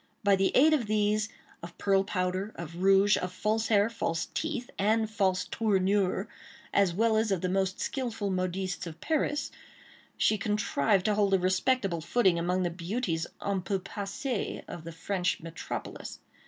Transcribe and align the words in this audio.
By 0.23 0.35
the 0.35 0.51
aid 0.55 0.73
of 0.73 0.87
these, 0.87 1.29
of 1.61 1.77
pearl 1.77 2.03
powder, 2.03 2.53
of 2.55 2.77
rouge, 2.81 3.17
of 3.17 3.31
false 3.31 3.67
hair, 3.67 3.87
false 3.87 4.25
teeth, 4.33 4.71
and 4.79 5.07
false 5.07 5.45
tournure, 5.47 6.27
as 6.73 6.91
well 6.91 7.17
as 7.17 7.31
of 7.31 7.41
the 7.41 7.49
most 7.49 7.79
skilful 7.79 8.31
modistes 8.31 8.87
of 8.87 8.99
Paris, 8.99 9.51
she 10.17 10.39
contrived 10.39 11.05
to 11.05 11.13
hold 11.13 11.35
a 11.35 11.37
respectable 11.39 12.01
footing 12.01 12.39
among 12.39 12.63
the 12.63 12.71
beauties 12.71 13.27
en 13.45 13.61
peu 13.61 13.77
passées 13.77 14.63
of 14.67 14.85
the 14.85 14.91
French 14.91 15.39
metropolis. 15.39 16.17